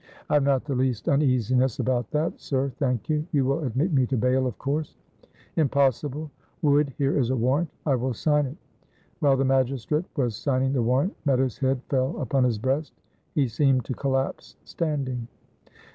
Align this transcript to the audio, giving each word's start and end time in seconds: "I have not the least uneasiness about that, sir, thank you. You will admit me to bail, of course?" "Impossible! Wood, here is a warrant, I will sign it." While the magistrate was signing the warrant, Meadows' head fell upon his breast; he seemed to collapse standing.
"I 0.31 0.33
have 0.33 0.41
not 0.43 0.65
the 0.65 0.73
least 0.73 1.07
uneasiness 1.09 1.77
about 1.77 2.09
that, 2.09 2.39
sir, 2.39 2.71
thank 2.77 3.07
you. 3.07 3.27
You 3.31 3.45
will 3.45 3.65
admit 3.65 3.93
me 3.93 4.07
to 4.07 4.17
bail, 4.17 4.47
of 4.47 4.57
course?" 4.57 4.95
"Impossible! 5.57 6.31
Wood, 6.63 6.91
here 6.97 7.15
is 7.19 7.29
a 7.29 7.35
warrant, 7.35 7.69
I 7.85 7.93
will 7.93 8.15
sign 8.15 8.47
it." 8.47 8.57
While 9.19 9.37
the 9.37 9.45
magistrate 9.45 10.05
was 10.17 10.35
signing 10.35 10.73
the 10.73 10.81
warrant, 10.81 11.15
Meadows' 11.25 11.59
head 11.59 11.81
fell 11.87 12.19
upon 12.19 12.45
his 12.45 12.57
breast; 12.57 12.93
he 13.35 13.47
seemed 13.47 13.85
to 13.85 13.93
collapse 13.93 14.55
standing. 14.63 15.27